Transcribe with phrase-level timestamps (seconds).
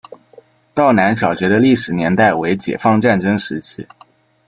[0.73, 3.85] 道南小学的历史年代为解放战争时期。